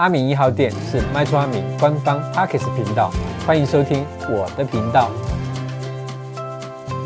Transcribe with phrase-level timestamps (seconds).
[0.00, 3.10] 阿明一号店是卖厝阿明官方 Podcast 频道，
[3.46, 5.10] 欢迎收听我的频道。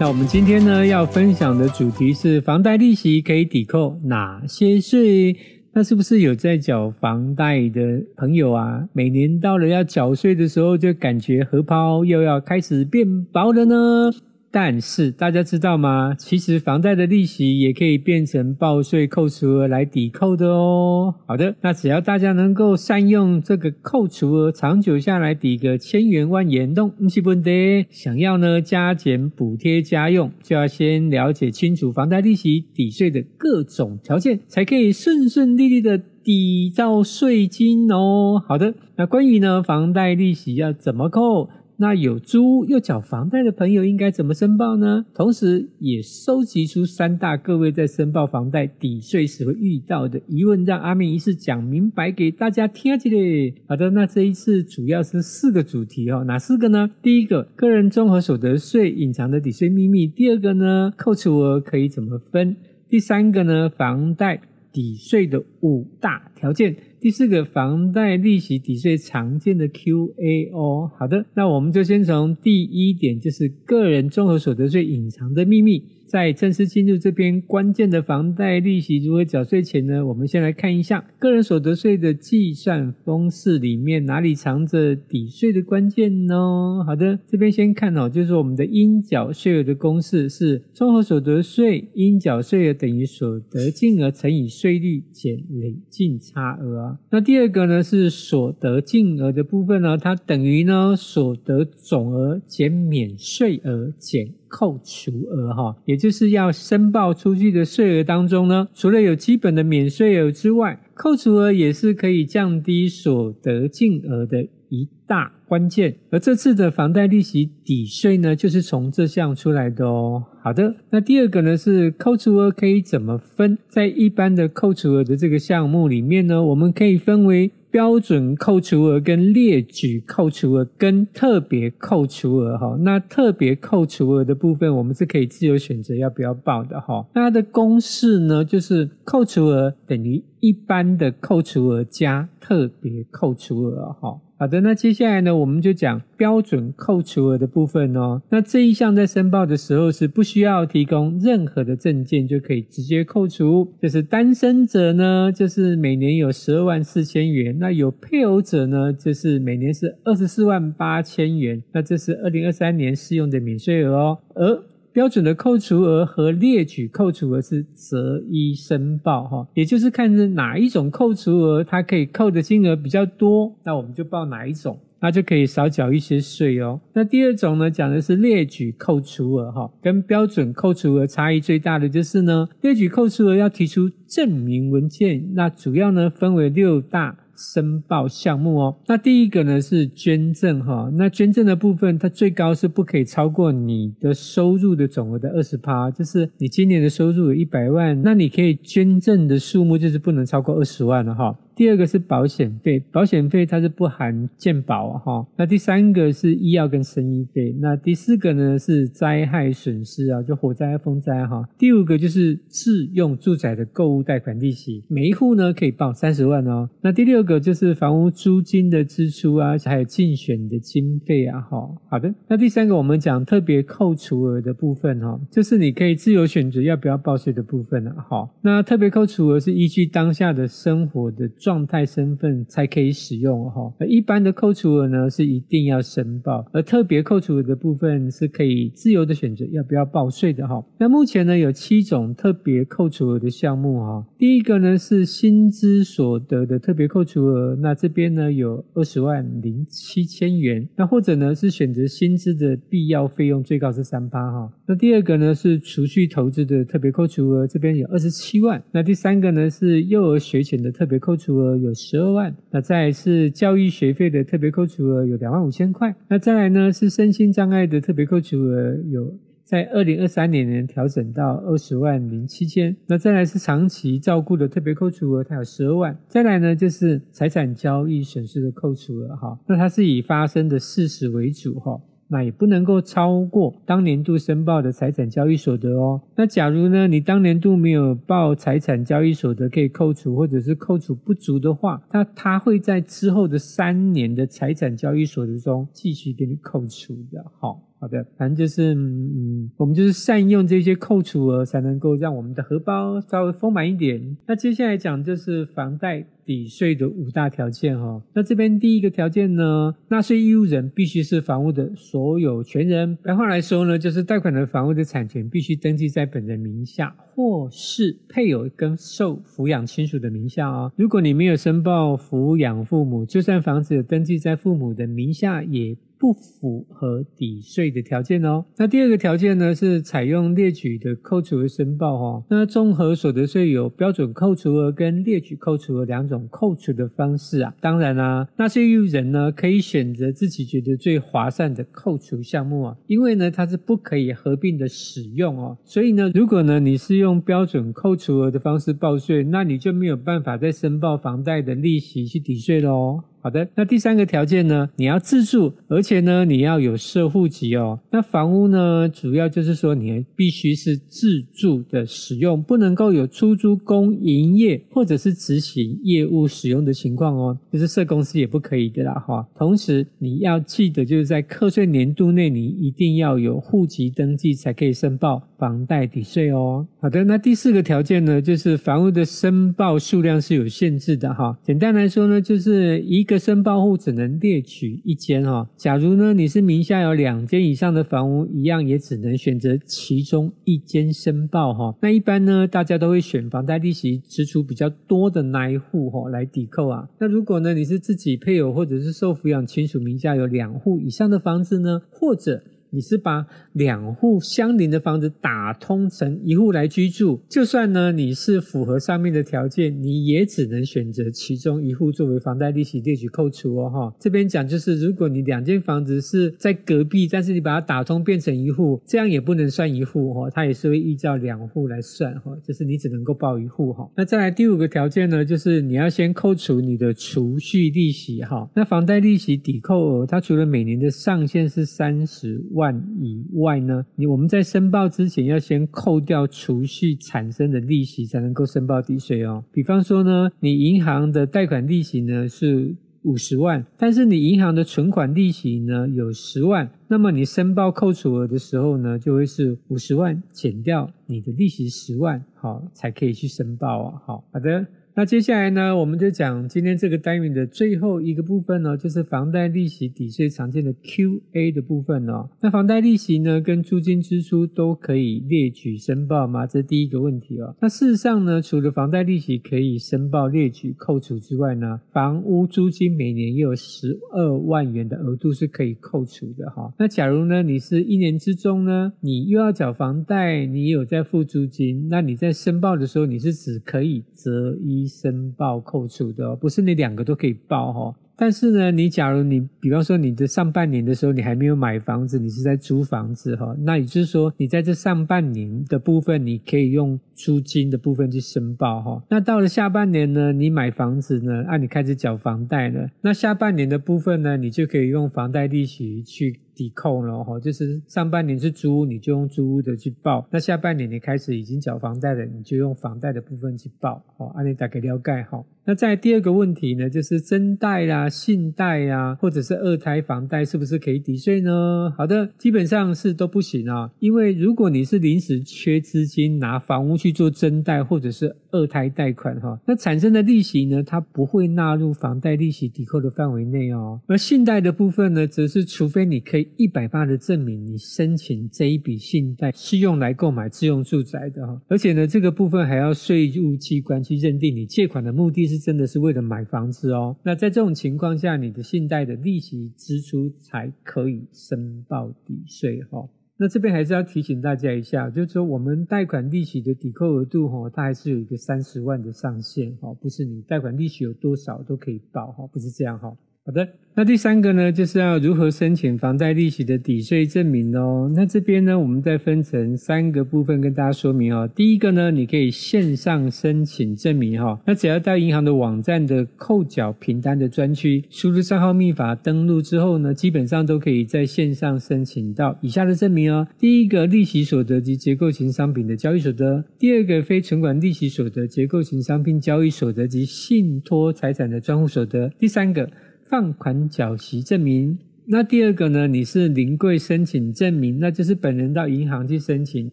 [0.00, 5.36] 那我们今天呢要分享的主题是房贷利息可以抵扣哪些税？
[5.72, 8.82] 那是不是有在缴房贷的朋友啊？
[8.92, 14.10] 每年到了要缴税的时候，就感觉荷包又要开始变薄了呢？
[14.52, 16.14] 但是大家知道吗？
[16.18, 21.14] 其实房贷的利息也可以变成报税扣除额来抵扣的哦。
[21.26, 27.86] 好的，那只要大家能够善用这个扣除额，长久下来抵个千元万元都不是问题。
[27.90, 38.42] 想要呢加减补贴家用，就要先了解清楚房贷利息抵税的各种条件，才可以顺顺利利的抵到税金哦。
[38.48, 41.48] 好的，那关于呢房贷利息要怎么扣？
[41.82, 45.06] 那有租又缴房贷的朋友应该怎么申报呢？
[45.14, 53.54] 同时也收集出三大各位在申报房贷抵税时会遇到的疑问，让阿明一次讲明白给大家听起来。
[53.66, 56.90] 好的，那这一次主要是四个主题哦，哪四个呢？
[57.00, 62.56] 第一个，个人综合所得税隐藏的抵税秘密；第二个呢，扣除额可以怎么分；
[62.90, 66.76] 第三个呢，房贷抵税的五大条件。
[67.00, 75.82] 第四个房贷利息抵税常见的 Q&A 哦，好的，那我们就先从第一点，就是个人综合所得税隐藏的秘密。
[76.10, 86.82] 在正式进入这边关键的房贷利息如何缴税前呢，我们先来看一下个人所得税的计算公式里面哪里藏着抵税的关键呢？
[86.84, 104.39] 好的，这边先看哦，就是我们的应缴税额的公式是综合所得税应缴税额等于所得净额乘以税率减累进差额那第二个呢是所得净额的部分呢，它等于呢所得总额减免税额减。
[104.50, 115.94] 扣除额哈，也就是要申报出去的税额当中呢，除了有基本的免税额之外，扣除额也是可以降低所得净额的一大关键。
[116.10, 120.24] 而这次的房贷利息抵税呢，就是从这项出来的哦。
[120.42, 123.56] 好的，那第二个呢是扣除额可以怎么分？
[123.68, 127.52] 在一般的扣除额的这个项目里面呢，我们可以分为。
[127.70, 137.06] 标准扣除额跟列举扣除额跟特别扣除额哈，那特别扣除额的部分，我们是可以自由选择要不要报的哈。
[137.14, 144.20] 那它的公式呢，就是扣除额等于一般的扣除额加特别扣除额哈。
[144.38, 148.22] 好的，那接下来呢，我们就讲标准扣除额的部分哦。
[148.30, 153.70] 那这一项在申报的时候是不需要提供任何的证件就可以直接扣除。
[153.82, 161.62] 就是单身者呢，就是每年有十二万四千元；那有配偶者呢，就是每年是二十四万八千元。
[161.74, 164.18] 那这是二零二三年适用的免税额哦。
[164.34, 176.80] 而标准的扣除额和列举扣除额是择一申报哈，也就是看是哪一种扣除额，它可以扣的金额比较多，那我们就报哪一种，那就可以少缴一些税哦。
[176.92, 187.16] 那第二种呢，讲的是列举扣除额哈，跟标准扣除额差异最大的就是呢，列举扣除额要提出证明文件，那主要呢分为六大。
[187.40, 201.34] 申报项目哦，那第一个呢是捐赠哈，那捐赠的部分它最高是不可以超过你的收入的总额的二十趴，就是你今年的收入有一百万，那你可以捐赠的数目就是不能超过二十万了哈。
[201.60, 205.26] 第二个是保险费，保险费它是不含健保哈。
[205.36, 207.54] 那第三个是医药跟生医费。
[207.60, 211.46] 那第四个呢是灾害损失啊，就火灾、风灾哈。
[211.58, 216.66] 第五个就是自用住宅的购物贷款利息，每一户呢可以报三十万哦。
[216.80, 221.70] 那第六个就是房屋租金的支出啊，还有竞选的经费啊哈。
[221.90, 228.26] 好的，那第三个我们讲特别扣除额的部分哈，就是你可以自由选择要不要报税的部分了哈。
[228.40, 240.64] 那特别扣除额是依据当下的生活的状状态身份才可以使用哈，而一般的扣除额呢是一定要申报，而特别扣除额的部分是可以自由的选择要不要报税的哈。
[240.78, 254.52] 那目前呢有七种特别扣除额的项目哈，第一个呢是薪资所得的特别扣除额，那这边呢有二十万零七千元，那或者呢是选择薪资的必要费用最高是三趴哈。
[254.70, 258.62] 那第二个呢是储蓄投资的特别扣除额，这边有二十七万。
[258.70, 262.32] 那第三个呢是幼儿学前的特别扣除额有十二万。
[262.52, 265.92] 那再来是教育学费的特别扣除额有两万五千块。
[266.06, 269.12] 那再来呢是身心障碍的特别扣除额有
[269.44, 272.76] 在二零二三年呢调整到二十万零七千。
[272.86, 275.98] 那再来是长期照顾的特别扣除额，它有十二万。
[276.06, 281.76] 再来呢就是财产交易损失的扣除额哈，那它是以发生的事实为主哈。
[282.12, 286.02] 那也不能够超过当年度申报的财产交易所得哦。
[286.16, 297.24] 那假如呢，你当年度没有报财产交易所得可以扣除，或者是扣除不足的话，那它会在之后的三年的财产交易所得中继续给你扣除的。
[297.38, 297.69] 好。
[297.80, 304.18] 好的，反正就是，嗯，我们就是善用这些扣除额，才能够让我们的荷包稍微丰满一点。
[304.26, 308.02] 那接下来讲就是房贷抵税的五大条件哈。
[308.12, 312.94] 那这边第一个条件呢，纳税义务人必须是房屋的所有权人。
[312.96, 320.70] 白话来说呢，就是贷款的房屋的产权必须登记在本人名下，或是配偶跟受抚养亲属的名下哦。
[320.76, 328.42] 如果你没有申报抚养父母，就算房子登记在父母的名下，也不符合抵税的条件哦。
[328.56, 332.24] 那第二个条件呢，是采用列举的扣除额申报哈。
[332.30, 337.54] 那综合所得税有标准扣除额跟列举扣除额两种扣除的方式啊。
[337.60, 345.58] 当然啦，纳税义务人呢可以选择自己觉得最划算的扣除项目啊，因为呢它是不可以合并的使用哦。
[345.66, 353.02] 所以呢，如果呢你是用标准扣除额的方式报税，那你就没有办法再申报房贷的利息去抵税喽。
[353.22, 357.78] 好的，那第三个条件呢，你要自住，而且呢，你要有设户籍哦。
[357.90, 367.38] 那房屋呢，主要就是说你必须是自住的使用，不能够有出租、供营业或者是执行业务使用的情况哦。
[367.52, 369.28] 就是设公司也不可以的啦哈。
[369.36, 376.66] 同时你要记得，就是在课税年度内，你一定要有户籍登记才可以申报房贷抵税哦。
[376.80, 381.38] 好的，那第四个条件呢，就是房屋的申报数量是有限制的哈。
[381.42, 383.04] 简单来说呢，就是一。
[383.10, 391.74] 一个申报户只能列举一间哈，假如呢你是名下有两间以上的房屋，一样也只能选择其中一间申报哈。
[391.82, 396.88] 那一般呢，大家都会选房贷利息支出比较多的那一户哈来抵扣啊。
[397.00, 413.96] 那如果呢你是自己配偶或者是受抚养亲属名下有两户以上的房子呢，或者你是把两户相邻的房子打通成一户来居住，就算呢你是符合上面的条件，你也只能选择其中一户作为房贷利息列举扣除哦哈。
[413.98, 423.90] 这边讲就是，如果你两间房子是在隔壁，但是你把它打通变成一户，这样也不能算一户哈，它也是会依照两户来算哈，就是你只能够报一户哈。
[423.96, 428.48] 那再来第五个条件呢，就是你要先扣除你的储蓄利息哈。
[428.54, 432.59] 那房贷利息抵扣额，它除了每年的上限是三十万。
[432.60, 439.42] 万以外呢，你我们在申报之前要先扣掉储蓄产生的利息，才能够申报抵税哦。
[439.50, 454.02] 比方说呢，你银行的贷款利息呢是五十万，但是你银行的存款利息呢有十万，那么你申报扣除额的时候呢，就会是五十万减掉你的利息十万，好，才可以去申报啊。
[454.04, 454.66] 好，好的。
[455.00, 462.28] 那接下来呢，我们就讲今天这个单元的最后一个部分呢，就是房贷利息抵税常见的 Q&A 的部分哦。
[462.42, 466.46] 那房贷利息呢，跟租金支出都可以列举申报吗？
[466.46, 467.56] 这是第一个问题哦。
[467.62, 476.74] 那事实上呢，除了房贷利息可以申报列举扣除之外呢，房屋租金每年也有十二万元的额度是可以扣除的哈。
[476.78, 484.89] 那假如呢，你是一年之中呢，你又要缴房贷，你有在付租金，那你在申报的时候，你是只可以择一。
[484.90, 487.94] 申报扣除的，不是你两个都可以报哈。
[488.16, 499.02] 但是呢，你假如你比方说你的上半年的时候，你还没有买房子，你是在租房子哈，那也就是说，你在这上半年的部分，你可以用租金的部分去申报哈。
[499.08, 507.38] 那到了下半年呢，你买房子呢，啊，你开始缴房贷了，那下半年的部分呢，你就可以用房贷利息去抵扣了哈。
[507.40, 514.02] 就是上半年是租屋，你就用租屋的去报；那下半年你开始已经缴房贷了，你就用房贷的部分去报。
[514.16, 515.44] 好，按，你大概了解哈。
[515.66, 521.92] 那再第二个问题呢，就是增贷啦、信贷呀，或者是二胎房贷，是不是可以抵税呢？
[521.96, 534.00] 好的，基本上是都不行啊，因为如果你是临时缺资金拿房屋去做增贷或者是二胎贷款哈，那产生的利息呢，它不会纳入房贷利息抵扣的范围内哦。
[534.06, 545.40] 而信贷的部分呢，则是除非你可以一百八的证明你申请这一笔信贷是用来购买自用住宅的哈，而且呢，这个部分还要税务机关去认定你借款的目的。
[545.50, 553.08] 是真的是为了买房子哦，那在这种情况下，你的信贷的利息支出才可以申报抵税哈。
[553.36, 563.16] 那这边还是要提醒大家一下，就是说我们贷款利息的抵扣额度哈，它还是有一个三十万的上限哈，不是你贷款利息有多少都可以报哈，不是这样哈。
[563.46, 563.66] 好的。
[563.96, 568.10] 那第三个呢，就是要如何申请房贷利息的抵税证明哦。
[568.14, 571.50] 那这边呢，我们再分成三个部分跟大家说明哦。
[571.54, 574.60] 第一个呢，你可以线上申请证明哈。
[574.66, 583.48] 那只要到银行的网站的扣缴凭单的专区，输入账号密码登录之后呢，基本上都可以在线上申请到以下的证明哦。
[583.58, 592.88] 第一个，利息所得及结构型商品的交易所得；第二个，非存款利息所得、结构型商品交易所得及信托财产的专户所得；第三个。
[593.30, 594.98] 放款缴息证明。
[595.32, 599.88] 那第二个呢，你是临柜申请证明，那就是本人到银行去申请。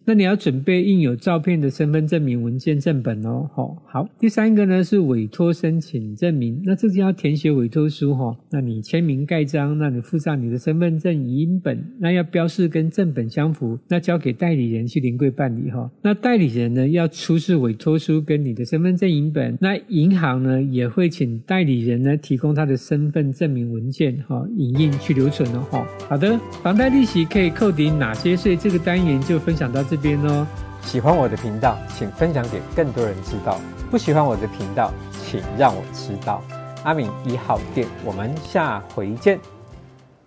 [0.04, 3.48] 那你要准备印有照片的身份证明文件正本哦。
[3.54, 4.08] 好，好。
[4.18, 8.36] 第三个呢是委托申请证明，那这就要填写委托书哈。
[8.50, 15.88] 那你签名盖章，那你附上你的身份证影本，那要标示跟正本相符，那交给代理人去临柜办理哈。
[16.02, 28.56] 那代理人呢要出示委托书跟你的身份证影本，那银行呢也会请代理人呢提供他的身份证明文件哈，影印去留存了哈，好的，房贷利息可以扣抵哪些税？
[28.56, 30.46] 这个单元就分享到这边哦。
[30.82, 34.90] 喜欢我的频道，请分享给更多人知道；不喜欢我的频道，
[35.24, 36.42] 请让我知道。
[36.84, 39.57] 阿敏一号店，我们下回见。